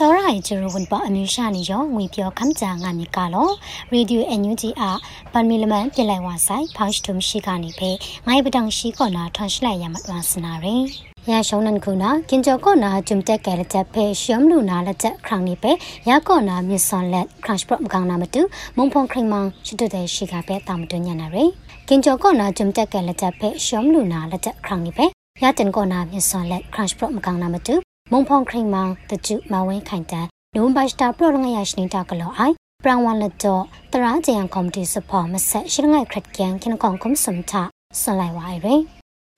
[0.00, 3.48] စောရိုင်ဂျရဝန်ပအမျိုးရှာနေရောငွေပြောခမ်းကြငါမြကလော
[3.92, 4.84] ရေဒီယိုအန်ယူဂျီအ
[5.32, 7.90] ပန်မီလမန်ပြလိုက်ဝါဆိုင်ဖောက်စတုံရှိကနေဖေ
[8.26, 10.82] ငိုင်ပတောင်ရှိကောနာထွန်ရှိလိုက်ရမတွန်စနာရင်
[11.30, 15.72] ရရှောင်းနန်ခုနာကင်ကြောကောနာဂျုံတက်ကဲလက်ချက်ဖေရှမ်လူနာလက်ချက်ခရောင်နေပေ
[16.08, 18.42] ရကောနာမြစွန်လက်ခရန့်ပရမကောင်နာမတူ
[18.76, 21.50] မုံဖုံခရင်မောင်ရှိတဲ့ရှိကပဲတာမတွညနာရယ်
[21.88, 25.06] ကင်ကြောကောနာဂျုံတက်ကဲလက်ချက်ဖေရှမ်လူနာလက်ချက်ခရောင်နေပေ
[25.42, 33.62] ရတင်ကောနာမြစွန်လက်ခရန့်ပရမကောင်နာမတူ မုံဖုံခရင်မောင်တကျမဝင်းခိုင်တန်နိုဝင်ဘာစတာပရောလငရရှိနေတာကလောအိုင်ပရန်ဝန်လက်တော့
[33.92, 37.62] တရာဂျယန်ကော်မတီစပေါ်မဆက်ရှိငိုင်ခရက်ကန်ကင်ကောင်ကွန်စမ်တာ
[38.00, 38.82] ဆွန်လိုက်ဝိုင်ရယ်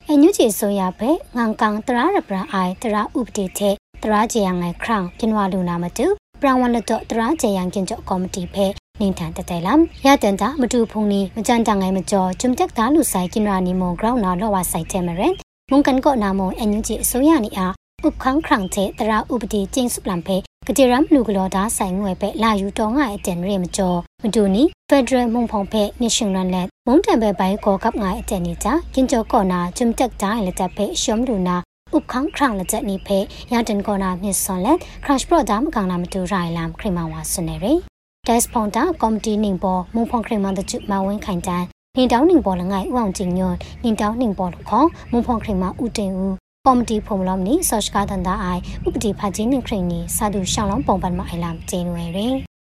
[0.09, 6.05] အညူချီဆိုရပဲငန်ကန်တရာရပရာအိုင်တရာဥပဒေတဲ့တရာဂျယန်ငိုင်ခရောင်ကင်ဝါလူနာမတူ
[6.41, 8.65] ပရန်ဝန်လက်တော့တရာဂျယန်ကင်ကျော်ကော်မတီဖဲ
[8.99, 15.33] နင်းထန်တတဲလမ်ရတန်တာမတူဖုန်နီမကြန်တန်ငိုင်မကျော်ဂျုံတက်သားလူဆိုင်ကင်ရာနီမိုဂရောင်းနာလောဝါဆိုင်တဲမရန်
[15.71, 31.55] မုန်ကန်ကောနာမိုအညူချီအစိုးရနီအား ဥခန်းခရန့်တဲ့တရာဥပဒေကျင်းစုပလံဖေကတိရမ်လူကလောဒါဆိုင်ငွေပဲလာယူတော်ငါအတန်ရဲမကျော်မတူနီဖက်ဒရယ်မုံဖုံဖဲမြရှင်ရန်လက်မုံတံပဲဘိုင်ကောကပ်ငါအတန်နီချာကင်ကျော်ကောနာဂျုံတက်တိုင်းလက်တက်ဖဲရှုံးလူနာ
[31.95, 33.17] ဥခန်းခရန့်လက်ချက်နီဖဲ
[33.51, 37.73] ရတန်ကောနာမြစ်စွန်လက်ခရန့်ပရော့ဒါမကောင်နာမတူရိုင်လမ်ခရမဝါစနေရီ
[38.27, 41.63] တက်စပွန်တာကော်မတီနင်းပေါ်မုံဖုံခရမန်တချမဝင်းခိုင်တန်
[41.95, 52.35] နင်းတောင်းနင်းပေါ်လငိုင်ဥအောင်ကျင်းညွန်နင်းတောင်းနင်းပေါ်လခေါမုံဖုံခရမဥတင်ဦး ကော်မတီဖုံလမ်နီဆော့ရှ်ကာတန်ဒါအိုင်ဥပတိဖာချင်းနခရင်နီစာဒူရှောင်းလောင်းပုံပန်မအိုင်လမ်ကျင်းဝဲရင်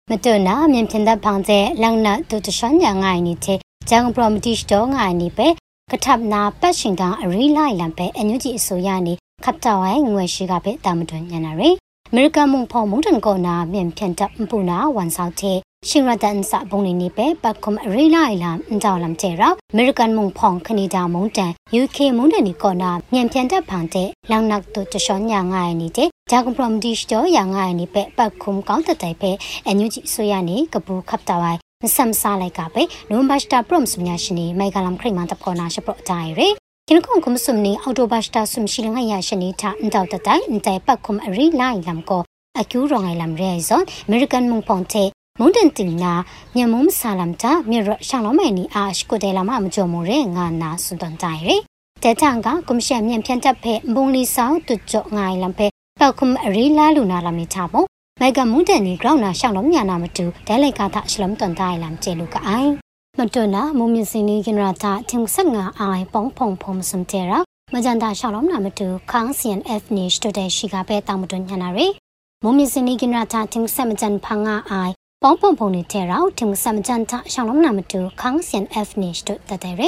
[0.09, 5.48] မတနာမြင်ပြင်တဲ့ဖောင်တဲ့လောင်နာတူတရှန်ညာငိုင်နီတဲ့ဂျန်ပရမတီစတော့ငိုင်နီပဲ
[5.92, 11.76] ကထပ်နာပတ်ရှင်ကအရီလိုက်လံပဲအညူကြီးအစိုးရနေခပ်တော်ဝဲငွေရှိကပဲတာမတွင်ညနာရယ်
[12.09, 15.58] အမေရိကန်မုံဖော်မုံတန်ကောနာမြင်ပြင်တဲ့ပူနာဝန်ဆောင်တဲ့
[15.89, 29.32] ရှင်ရတန်စာဘုံနေနေပဲပတ်ကွန်ရီလာအီလမ်အန်တောင်လမ်ကျဲရာအမေရိကန်မုံဖောင်ခနီဒါမုံတန် UK မုံတန်နီကောနာမြန်ပြန်တက်ဖန်တဲ့လောင်နက်တို့တရှောညာငိုင်းနေတဲ့ဂျာကွန်ပရမဒီရှ်တော့ညာငိုင်းနေပဲပတ်ခုံကောင်းတဲ့တိုင်ပဲ
[29.66, 36.48] အန်ယူဂျီဆိုရနေကပူခပ်တာဝိုင်မဆမ်စားလိုက်ကပဲနိုဘတ်စတာပရမ်စမြရှင်နေမိုင်ကလမ်ခရိမန်တပ်ကောနာရှပရတိုင်ရဲ
[36.88, 42.22] ကင်ကွန်ကွန်ဆုမနီအော်တိုဘတ်စတာဆုမရှိလငါရရှင်နေတာအန်တောက်တဲ့တိုင်အန်တိုင်ပတ်ခုံအရီလိုင်လမ်ကို
[42.60, 46.14] အကျူရောင်လမ်ရဲဇွန်အမေရိကန်မုံဖောင်တဲ့ မုန်တန်တင်နာ
[46.55, 51.55] မြန်မုံဆာလမ်တာမြေရရှောင်းလုံးမဲနီအာရှကိုတဲလာမမကြုံမရဲငါနာစွန်တန်တိုင်ရဲ
[52.04, 55.67] တဲတန်ကကွန်ရှင်မြန်ဖြန်တပ်ဖဲဘုံလီဆောင်တွကြော့ငိုင်လမ်ဖဲ
[55.99, 57.83] ပောက်ခုမရီလာလူနာလာမီချပုံ
[58.20, 62.72] မိုက်ကမုန်တန်နီဂရောင်းနာရှောင်းလုံးညာနာမတူဒဲလိုက်ကာသရှလမ်တန်တိုင်လမ်ကျဲလူကအိုင်
[63.20, 67.39] မတွနာမုံမြစင်းနီကင်ရာတာတင်ဆက်ငါအိုင်ပုံဖုံဖုံစံတဲရာ
[67.73, 71.88] မကြန်တာရှောင်းလုံးနာမတူခန်း CNF နေစတိုတဲရှိကပဲတောင်မတွညာနာရဲ
[72.43, 74.93] မုံမြစင်းနီကင်ရာတာတင်ဆက်မကြန်ဖငါအိုင်
[75.26, 79.82] ပေါင်းပုံပုံနေတဲ့ရောထင်စမ်ဂျန်တာရှောင်းလုံးနာမတူခန်းစင် F နေစတုတတဲ့ရ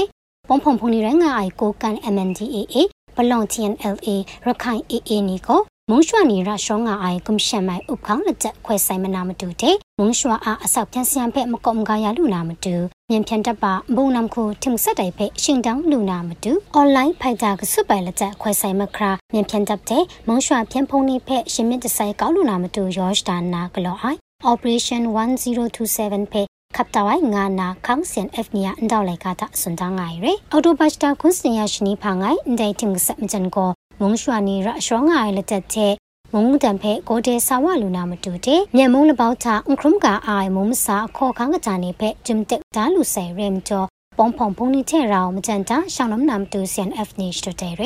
[0.47, 2.75] ပုံပုံပုံနေရငါအိုက်ကိုကန် MNDAA
[3.15, 4.09] ဘလောင် TNLA
[4.45, 12.75] ရခိုင် AA နီကိုမုံရွှာနေရရှောင်းငါအိုင်ကွန်ရှင်မိုင်ဥပခေါင်းလက်ချက်ခွဲဆိုင်မနာမတူတဲ့မုံရွှာအားအဆောက်ပြန်စံဖက်မကောမကရလူနာမတူ
[13.09, 26.41] မြန်ဖြန်တပ်ပါဘုံနမ်ခုထင်ဆက်တိုင်ဖက်ရှင်တောင်းလူနာမတူအွန်လိုင်းဖိုက်တာကစွပိုင်လက်ချက်ခွဲဆိုင်မခရာမြန်ဖြန်တပ်တဲ့မုံရွှာပြန်ဖုံနေဖက်ရှင်မြင့်တဆိုင်ကောက်လူနာမတူရောရှ်တာနာကလောအိုင် Operation 1027ဖေ
[26.75, 33.69] ခပ်တဝိုင်ငါနာခန်းစင် F နီယာအန်တောက်လိုက်ကတာစွန်တန်းငိုင်ရအော်တိုဘတ်စတာကွန်စင်ယာရှနီဖာငိုင်အန်တိုင်တင်ဆက်မချန်ကို
[33.99, 35.93] မုံရွှာနီရရှောင်းငိုင်လက်တက်တဲ့
[36.33, 47.81] မုံတန်ဖဲကိုတဲဆာဝလူနာမတူတဲ့မြန်မုံလပေါချအန်ခရုမကအိုင်မုံမစာအခေါ်ခန်းကကြနေဖဲဂျွမ်တက်ဒါလူဆယ်ရမ်ကျော်ပုံဖုံဖုန်နီတဲ့ရောင်မကြန်တာရှောင်းလုံးနာမတူ CNF နီစတဲ့ရ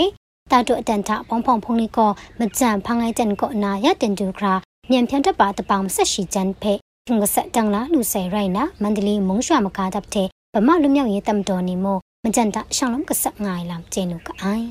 [0.51, 4.53] တာတုအတန်တာပုံဖုံဖုန်နီကောမကြန်ဖငိုင်းတန်ကောနာရတင်တူခရာ
[4.91, 6.73] မြန်ဖြန်တပါတပောင်ဆက်ရှိချန်ဖဲ
[7.07, 14.67] ထုံကဆက်တန်လာလူဆယ်ရိုင်နာမန္တလေးမုံရွှာမကားတပ်တဲ့ဗမာလူမျိုးရေးတမ်တော်နီမိုမကြန်တာရှောင်းလုံးကဆက်ငိုင်လမ်ကျင်းနုကအိုင်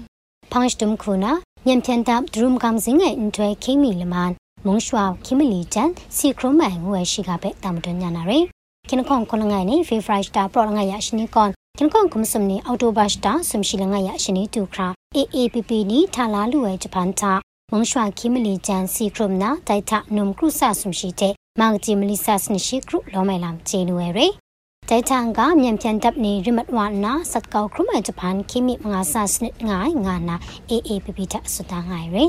[0.52, 1.32] ဖောင်းစတုံခုနာ
[1.66, 4.30] မြန်ဖြန်တပ်ဒရုမ်ကောင်စင်းငယ်အန်ထွဲခိမီလမန်
[4.66, 8.38] မုံရွှာခိမလီချန်စီခရုမိုင်ငွေရှိကပဲတမ်တွညာနာရေ
[8.88, 17.32] ကင်ကွန်ခွန်ငိုင်နေဖေဖရိုက်စတာပရောငါရရှိနီကွန်ကင်ကွန်ကွန်စမ်နီအော်တိုဘတ်စတာဆမ်ရှိလငါရရှိနီတူခရာ AAPP နီထာလာလူဝဲဂျပန်တာ
[17.72, 24.26] မုံရွှာခိမလီချန်စီခရုမနာတိုက်ထနုံကရုဆာဆမ်ရှိတဲ့မောင်ဂျီမလီဆတ်နိရှိခရုလောမိုင်လမ်ချေနွယ်ရေ
[24.88, 30.36] တိုင်ထန်ကမြန်ပြန်တပ်နေရမတ်ဝနာစတ်ကောက်ခရုမဂျပန်ခိမိငါဆာစနစ်ငိုင်းငါနာ
[30.70, 32.24] AAPP တဆူတာငိုင်ရေ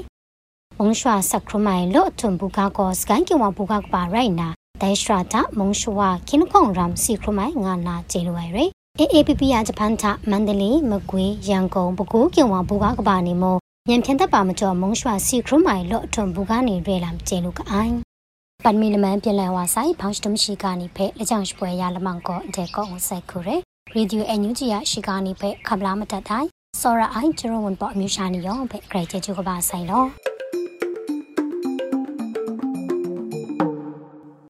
[0.77, 4.49] မုံရွှာစခရမိုင်လော့ထွန်ဘူကာကောစကန်ကဝဘူကာကပါရိုင်နာ
[4.81, 8.65] ဒိုင်စရာတာမုံရွှာခင်းခုံရမ်စီခရမိုင်ငါနာဂျေလွယ်ရေ
[8.99, 13.57] AAPP ရဂျပန်တာမန္တလေးမကွေးရန်ကုန်ပဲခူးကင်ဝဘူကာကပါနေမော
[13.87, 17.95] ညံဖြန်သက်ပါမကျော်မုံရွှာစီခရုမိုင်လော့ထွန်ဘူကနေရဲလမ်ကျေလူကအိုင်
[18.63, 23.55] ပန်မီလမန်ပြန်လည်ဝါဆိုင်ဖောင်းစတမရှိကနေဖဲအကြောင်းရှပွဲရလမောင်ကောအတဲ့ကောကိုဆက်ခုရဲ
[23.95, 26.49] ရေဒီယိုအန်ယူဂျီရရှိကနေဖဲခပလာမတတ်တိုင်း
[26.81, 30.28] စောရအိုင်ဂျရိုဝန်ပေါ်အမျိုးရှာနေရောဖဲဂရိတ်ချေချူကပါဆိုင်တော့